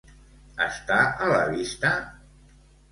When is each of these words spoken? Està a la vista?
Està 0.69 0.97
a 1.27 1.31
la 1.33 1.39
vista? 1.53 1.95